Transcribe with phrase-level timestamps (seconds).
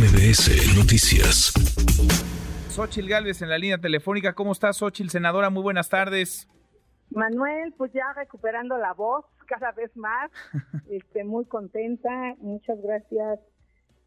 [0.00, 1.52] MBS Noticias.
[2.70, 4.32] Xochil Gálvez en la línea telefónica.
[4.32, 5.10] ¿Cómo estás, Xochil?
[5.10, 6.48] Senadora, muy buenas tardes.
[7.10, 10.30] Manuel, pues ya recuperando la voz cada vez más,
[10.90, 12.08] este, muy contenta.
[12.38, 13.40] Muchas gracias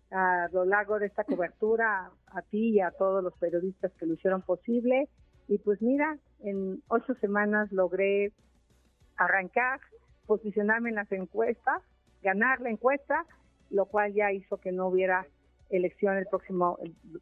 [0.10, 4.16] a lo largo de esta cobertura, a ti y a todos los periodistas que lo
[4.16, 5.08] hicieron posible.
[5.48, 8.32] Y pues mira, en ocho semanas logré
[9.16, 9.80] arrancar,
[10.26, 11.84] posicionarme en las encuestas,
[12.24, 13.28] ganar la encuesta,
[13.70, 15.28] lo cual ya hizo que no hubiera
[15.78, 16.78] elección el próximo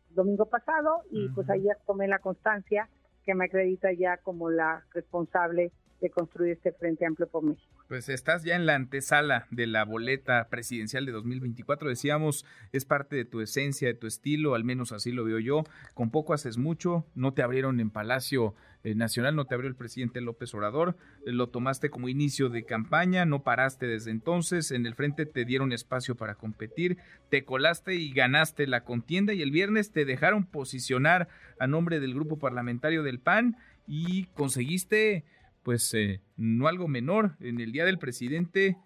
[0.09, 2.89] domingo pasado y pues ayer tomé la constancia
[3.23, 7.71] que me acredita ya como la responsable de construir este Frente Amplio por México.
[7.87, 11.89] Pues estás ya en la antesala de la boleta presidencial de 2024.
[11.89, 15.63] Decíamos, es parte de tu esencia, de tu estilo, al menos así lo veo yo.
[15.93, 19.75] Con poco haces mucho, no te abrieron en Palacio eh, Nacional, no te abrió el
[19.75, 24.85] presidente López Obrador, eh, lo tomaste como inicio de campaña, no paraste desde entonces, en
[24.85, 26.97] el frente te dieron espacio para competir,
[27.29, 31.27] te colaste y ganaste la contienda y el viernes te dejaron posicionar
[31.59, 33.57] a nombre del grupo parlamentario del PAN
[33.87, 35.25] y conseguiste
[35.63, 37.35] pues eh, no algo menor.
[37.39, 38.77] En el Día del Presidente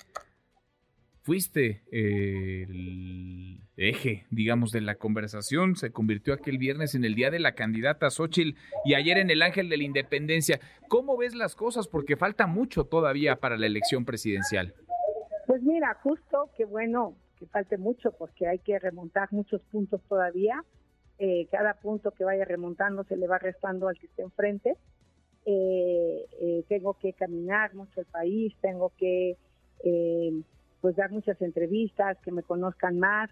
[1.26, 5.76] fuiste el eje, digamos, de la conversación.
[5.76, 9.42] Se convirtió aquel viernes en el Día de la candidata Xochitl y ayer en el
[9.42, 10.60] Ángel de la Independencia.
[10.88, 11.88] ¿Cómo ves las cosas?
[11.88, 14.76] Porque falta mucho todavía para la elección presidencial.
[15.48, 20.64] Pues mira, justo que bueno que falte mucho porque hay que remontar muchos puntos todavía.
[21.18, 24.78] Eh, cada punto que vaya remontando se le va restando al que esté enfrente
[25.46, 29.38] eh, eh, tengo que caminar mucho el país, tengo que
[29.84, 30.42] eh,
[30.86, 33.32] pues dar muchas entrevistas, que me conozcan más.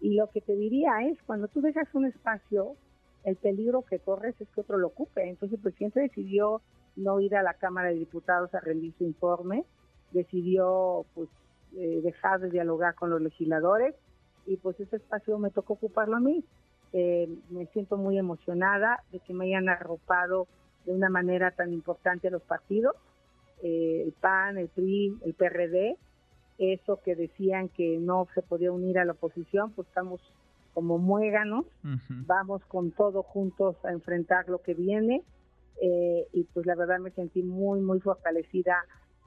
[0.00, 2.76] Y lo que te diría es, cuando tú dejas un espacio,
[3.24, 5.28] el peligro que corres es que otro lo ocupe.
[5.28, 6.62] Entonces el presidente decidió
[6.94, 9.64] no ir a la Cámara de Diputados a rendir su informe,
[10.12, 11.28] decidió pues
[11.76, 13.96] eh, dejar de dialogar con los legisladores
[14.46, 16.44] y pues ese espacio me tocó ocuparlo a mí.
[16.92, 20.46] Eh, me siento muy emocionada de que me hayan arropado
[20.86, 22.94] de una manera tan importante a los partidos,
[23.64, 25.96] eh, el PAN, el PRI, el PRD,
[26.58, 30.20] eso que decían que no se podía unir a la oposición, pues estamos
[30.72, 31.66] como muéganos,
[32.26, 35.22] vamos con todo juntos a enfrentar lo que viene
[35.80, 38.84] eh, y pues la verdad me sentí muy, muy fortalecida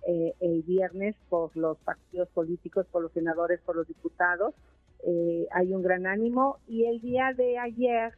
[0.08, 4.54] eh, el viernes por los partidos políticos, por los senadores, por los diputados.
[5.52, 8.14] hay un gran ánimo y el día de ayer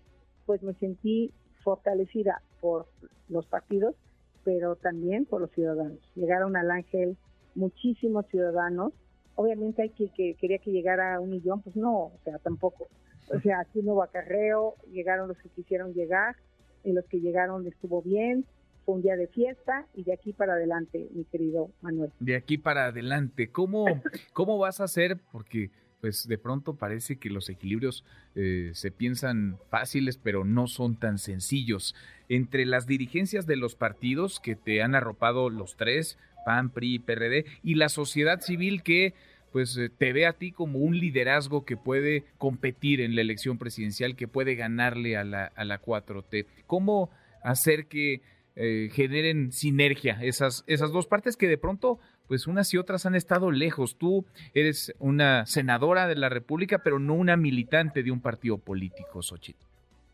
[0.47, 1.31] pues me sentí
[1.63, 2.87] fortalecida por
[3.27, 3.95] los partidos,
[4.43, 5.99] pero también por los ciudadanos.
[6.15, 7.17] Llegaron al Ángel
[7.59, 8.93] muchísimos ciudadanos.
[9.35, 12.87] Obviamente hay que, que quería que llegara a un millón, pues no, o sea, tampoco.
[13.29, 16.35] O sea, aquí no hubo acarreo, llegaron los que quisieron llegar,
[16.83, 18.45] y los que llegaron estuvo bien,
[18.85, 22.11] fue un día de fiesta y de aquí para adelante, mi querido Manuel.
[22.19, 23.85] De aquí para adelante, ¿cómo,
[24.33, 25.19] cómo vas a hacer?
[25.31, 25.71] Porque
[26.01, 28.05] pues de pronto parece que los equilibrios
[28.35, 31.93] eh, se piensan fáciles, pero no son tan sencillos.
[32.29, 36.17] Entre las dirigencias de los partidos que te han arropado los tres,
[36.49, 39.13] PAN, PRI, PRD, y la sociedad civil que
[39.51, 43.59] pues eh, te ve a ti como un liderazgo que puede competir en la elección
[43.59, 46.47] presidencial, que puede ganarle a la, a la 4T.
[46.65, 47.11] ¿Cómo
[47.43, 48.21] hacer que
[48.55, 53.15] eh, generen sinergia esas, esas dos partes que de pronto pues unas y otras han
[53.15, 53.95] estado lejos.
[53.95, 59.21] Tú eres una senadora de la República, pero no una militante de un partido político,
[59.21, 59.65] Xochitl.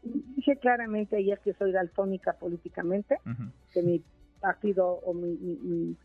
[0.03, 3.17] Dije claramente ayer que soy daltónica políticamente,
[3.73, 4.01] que mi
[4.39, 5.95] partido o mi, mi,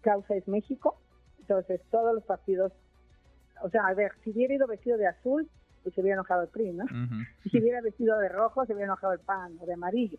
[0.00, 0.96] causa es México.
[1.40, 2.72] Entonces, todos los partidos,
[3.62, 5.48] o sea, a ver, si hubiera ido vestido de azul,
[5.82, 6.84] pues se hubiera enojado el PRI, ¿no?
[7.44, 10.18] Y si hubiera vestido de rojo, se hubiera enojado el PAN o de amarillo.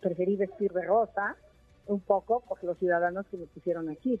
[0.00, 1.36] preferí vestir de rosa
[1.86, 4.20] un poco por los ciudadanos que me pusieron aquí.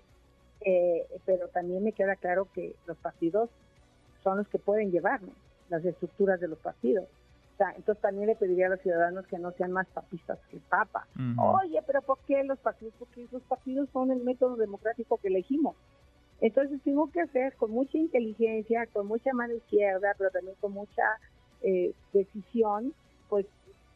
[0.64, 3.50] Eh, pero también me queda claro que los partidos
[4.22, 5.32] son los que pueden llevarme,
[5.68, 7.06] las estructuras de los partidos.
[7.76, 11.06] Entonces también le pediría a los ciudadanos que no sean más papistas que el Papa.
[11.38, 12.94] Oye, pero ¿por qué los partidos?
[12.98, 15.76] Porque los partidos son el método democrático que elegimos.
[16.40, 21.02] Entonces tengo que hacer con mucha inteligencia, con mucha mano izquierda, pero también con mucha
[21.62, 22.92] eh, decisión,
[23.28, 23.46] pues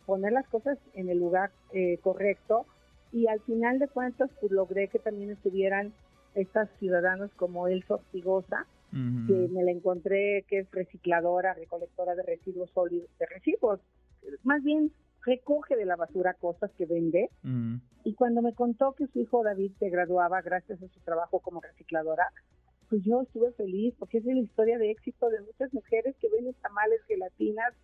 [0.07, 2.65] poner las cosas en el lugar eh, correcto
[3.13, 5.93] y al final de cuentas pues logré que también estuvieran
[6.35, 12.71] estas ciudadanos como Elsa Ortigosa, que me la encontré que es recicladora, recolectora de residuos
[12.71, 13.81] sólidos, de residuos,
[14.43, 14.93] más bien
[15.25, 17.31] recoge de la basura cosas que vende.
[18.05, 21.61] Y cuando me contó que su hijo David se graduaba gracias a su trabajo como
[21.61, 22.27] recicladora,
[22.89, 26.55] pues yo estuve feliz porque es la historia de éxito de muchas mujeres que venden
[26.63, 27.75] tamales, gelatinas,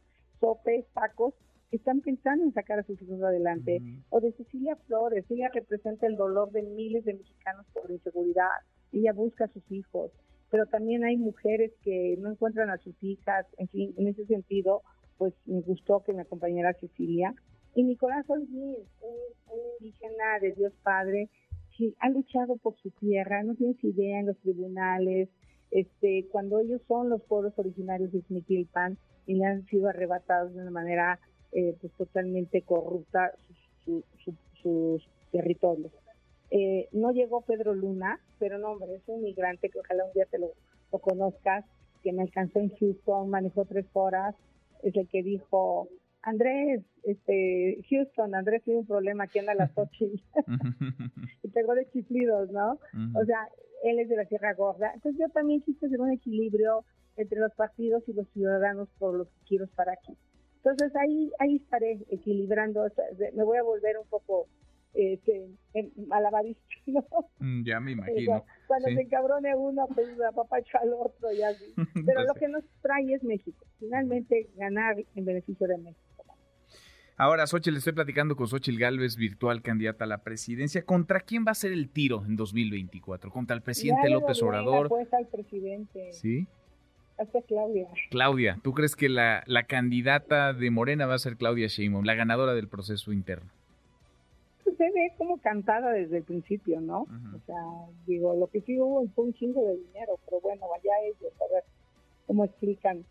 [0.40, 1.34] sopes, tacos
[1.72, 3.80] están pensando en sacar a sus hijos adelante.
[4.10, 8.50] O de Cecilia Flores, ella representa el dolor de miles de mexicanos por inseguridad,
[8.92, 10.12] ella busca a sus hijos.
[10.52, 14.82] Pero también hay mujeres que no encuentran a sus hijas, en fin, en ese sentido,
[15.16, 17.34] pues me gustó que me acompañara Cecilia.
[17.74, 21.30] Y Nicolás Olguín, un, indígena de Dios Padre,
[21.74, 25.30] que ha luchado por su tierra, no tienes idea en los tribunales,
[25.70, 30.60] este, cuando ellos son los pueblos originarios de Xmiquilpan y le han sido arrebatados de
[30.60, 31.18] una manera
[31.52, 33.32] eh, pues totalmente corrupta
[33.86, 35.92] sus territorios.
[36.54, 40.26] Eh, no llegó Pedro Luna, pero no, hombre, es un migrante que ojalá un día
[40.26, 40.52] te lo,
[41.00, 41.64] conozcas,
[42.02, 44.34] que me alcanzó en Houston, manejó tres horas,
[44.82, 45.88] es el que dijo,
[46.20, 50.22] Andrés, este, Houston, Andrés tiene un problema, aquí anda la Xochitl.
[51.42, 52.78] y pegó de chiflidos, ¿no?
[53.14, 53.48] O sea,
[53.82, 54.92] él es de la Sierra Gorda.
[54.92, 56.84] Entonces yo también quise hacer un equilibrio
[57.16, 60.18] entre los partidos y los ciudadanos por los que quiero estar aquí.
[60.56, 62.86] Entonces ahí, ahí estaré equilibrando,
[63.34, 64.48] me voy a volver un poco
[64.94, 65.48] este,
[66.06, 67.04] malabarista, ¿no?
[67.38, 68.44] Mm, ya me imagino.
[68.66, 71.72] Cuando se encabrone uno, pues apapacho al otro y así.
[71.94, 76.12] Pero pues lo que nos trae es México, finalmente ganar en beneficio de México.
[77.16, 80.82] Ahora, Xochitl, estoy platicando con Xochitl Galvez, virtual candidata a la presidencia.
[80.84, 83.30] ¿Contra quién va a ser el tiro en 2024?
[83.30, 84.88] ¿Contra el presidente López Obrador?
[84.88, 86.12] Pues al presidente.
[86.12, 86.48] ¿Sí?
[87.18, 87.86] Hasta Claudia.
[88.10, 92.14] Claudia, ¿tú crees que la, la candidata de Morena va a ser Claudia Sheinbaum, la
[92.14, 93.50] ganadora del proceso interno?
[94.76, 97.02] Se ve como cantada desde el principio, ¿no?
[97.02, 97.62] O sea,
[98.06, 101.54] digo, lo que sí hubo fue un chingo de dinero, pero bueno, vaya ellos a
[101.54, 101.64] ver
[102.26, 103.04] cómo explican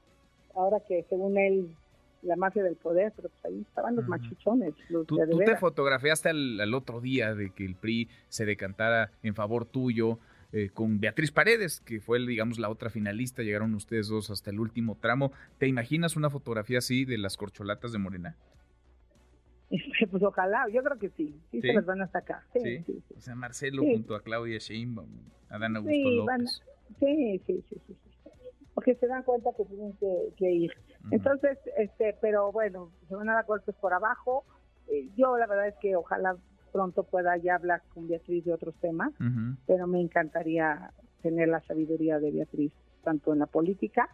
[0.55, 1.75] ahora que según él
[2.21, 4.73] la mafia del poder, pero pues ahí estaban los machuchones.
[4.89, 9.33] Los tú, tú te fotografiaste al, otro día de que el PRI se decantara en
[9.33, 10.19] favor tuyo
[10.53, 13.41] eh, con Beatriz Paredes, que fue, digamos, la otra finalista.
[13.41, 15.31] Llegaron ustedes dos hasta el último tramo.
[15.57, 18.35] ¿Te imaginas una fotografía así de las corcholatas de Morena?
[20.11, 22.41] pues ojalá, yo creo que sí, sí, se las van a sacar.
[22.53, 25.09] Sí, sí, O sea, Marcelo junto a Claudia Sheinbaum,
[25.49, 26.61] a Dan Augusto López.
[26.99, 27.95] sí, sí, sí, sí,
[28.73, 29.93] porque se dan cuenta que tienen
[30.37, 30.71] que, ir.
[31.11, 34.45] Entonces, este, pero bueno, se van a dar golpes por abajo.
[34.87, 36.37] Eh, yo la verdad es que ojalá
[36.71, 39.11] pronto pueda ya hablar con Beatriz de otros temas,
[39.67, 40.91] pero me encantaría
[41.21, 42.71] tener la sabiduría de Beatriz
[43.03, 44.09] tanto en la política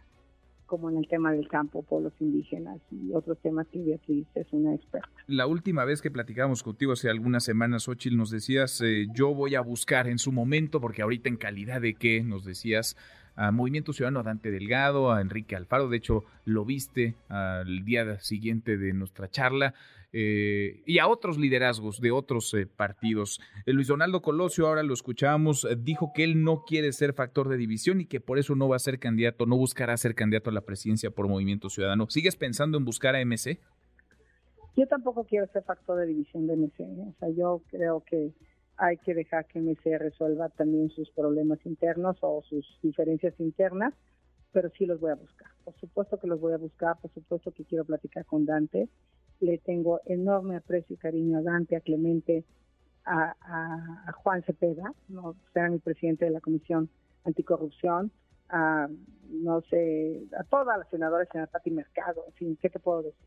[0.68, 4.74] como en el tema del campo, pueblos indígenas y otros temas que Beatriz es una
[4.74, 5.08] experta.
[5.26, 9.56] La última vez que platicábamos contigo hace algunas semanas, Ochil, nos decías, eh, yo voy
[9.56, 12.96] a buscar en su momento, porque ahorita en calidad de qué, nos decías,
[13.34, 18.18] a Movimiento Ciudadano, a Dante Delgado, a Enrique Alfaro, de hecho lo viste al día
[18.18, 19.74] siguiente de nuestra charla,
[20.12, 23.40] eh, y a otros liderazgos de otros eh, partidos.
[23.66, 27.58] Eh, Luis Donaldo Colosio, ahora lo escuchamos, dijo que él no quiere ser factor de
[27.58, 30.54] división y que por eso no va a ser candidato, no buscará ser candidato a
[30.54, 32.06] la presidencia por Movimiento Ciudadano.
[32.08, 33.60] ¿Sigues pensando en buscar a MC?
[34.76, 36.80] Yo tampoco quiero ser factor de división de MC.
[36.80, 38.32] O sea, yo creo que
[38.76, 43.92] hay que dejar que MC resuelva también sus problemas internos o sus diferencias internas,
[44.52, 45.48] pero sí los voy a buscar.
[45.64, 48.88] Por supuesto que los voy a buscar, por supuesto que quiero platicar con Dante
[49.40, 52.44] le tengo enorme aprecio y cariño a Dante, a Clemente,
[53.04, 56.90] a, Juan Cepeda, no será mi presidente de la Comisión
[57.24, 58.10] Anticorrupción,
[58.50, 58.88] a
[59.30, 63.26] no sé, a todas las senadoras, señora Pati Mercado, en fin, ¿qué te puedo decir?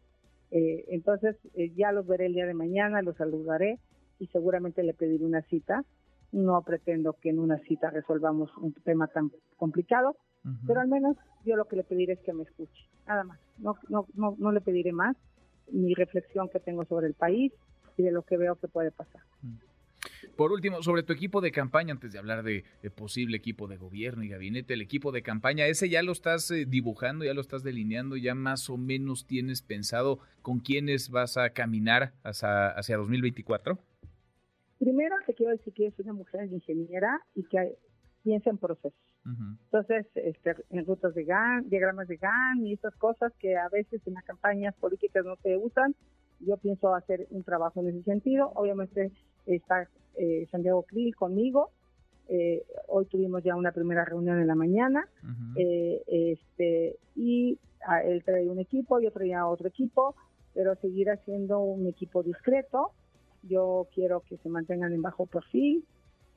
[0.51, 3.79] Eh, entonces, eh, ya los veré el día de mañana, los saludaré
[4.19, 5.83] y seguramente le pediré una cita.
[6.31, 10.15] No pretendo que en una cita resolvamos un tema tan complicado,
[10.65, 13.39] pero al menos yo lo que le pediré es que me escuche, nada más.
[13.57, 15.17] No, no, no, no le pediré más
[15.71, 17.51] mi reflexión que tengo sobre el país
[17.97, 19.21] y de lo que veo que puede pasar.
[19.41, 19.71] Mm.
[20.35, 22.63] Por último, sobre tu equipo de campaña, antes de hablar de,
[22.95, 26.65] posible equipo de gobierno y gabinete, el equipo de campaña, ese ya lo estás eh,
[26.65, 31.51] dibujando, ya lo estás delineando, ya más o menos tienes pensado con quiénes vas a
[31.51, 33.77] caminar hacia, hacia 2024?
[34.79, 37.77] Primero te quiero decir que soy una mujer ingeniera y que
[38.23, 39.10] piensa en procesos.
[39.25, 44.01] Entonces, este, en rutas de GAN, diagramas de GAN y estas cosas que a veces
[44.07, 45.95] en las campañas políticas no se usan,
[46.39, 48.51] yo pienso hacer un trabajo en ese sentido.
[48.55, 49.11] Obviamente
[49.45, 51.69] está eh, Santiago Krill conmigo.
[52.27, 55.05] Eh, hoy tuvimos ya una primera reunión en la mañana
[55.57, 57.59] eh, este, y
[58.05, 60.15] él trae un equipo, yo traía otro equipo,
[60.53, 62.91] pero seguir haciendo un equipo discreto.
[63.43, 65.83] Yo quiero que se mantengan en bajo perfil,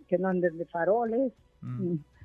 [0.09, 1.33] que no anden de faroles.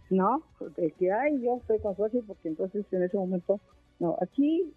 [0.10, 0.44] ¿No?
[0.76, 3.60] De que, ay, yo estoy con suerte porque entonces en ese momento,
[4.00, 4.74] no, aquí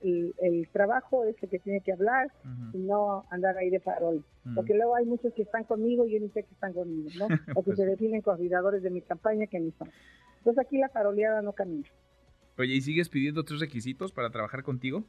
[0.00, 2.30] el, trabajo es el que tiene que hablar
[2.72, 4.24] y no andar ahí de farol.
[4.54, 7.28] Porque luego hay muchos que están conmigo y yo ni sé que están conmigo, ¿no?
[7.54, 9.90] o que se definen coordinadores de mi campaña que ni son.
[10.38, 11.88] Entonces aquí la faroleada no camina.
[12.58, 15.04] Oye, ¿y sigues pidiendo tus requisitos para trabajar contigo?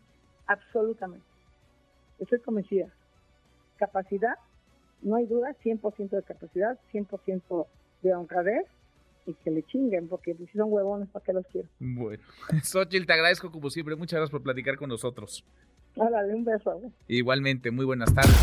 [0.46, 1.26] Absolutamente.
[2.20, 2.88] Estoy convencida.
[3.78, 4.36] Capacidad,
[5.02, 7.68] no hay duda, 100% de capacidad, 100%
[8.02, 8.66] de honradez
[9.26, 11.68] y que le chinguen, porque si son huevones, ¿para qué los quiero?
[11.80, 12.24] Bueno,
[12.64, 13.96] Xochitl, te agradezco como siempre.
[13.96, 15.44] Muchas gracias por platicar con nosotros.
[15.96, 16.82] Órale, un beso.
[17.08, 18.36] Igualmente, muy buenas tardes.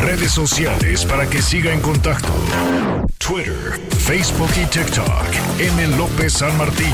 [0.00, 2.32] Redes sociales para que siga en contacto:
[3.18, 5.60] Twitter, Facebook y TikTok.
[5.60, 5.96] M.
[5.96, 6.92] López San Martín.